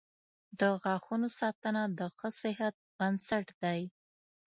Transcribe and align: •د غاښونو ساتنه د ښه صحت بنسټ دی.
•د 0.59 0.61
غاښونو 0.81 1.27
ساتنه 1.39 1.83
د 1.99 1.99
ښه 2.17 2.29
صحت 2.41 2.75
بنسټ 2.97 3.45
دی. 3.63 3.81